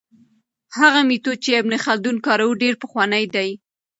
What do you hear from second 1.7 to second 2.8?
خلدون کاروه ډېر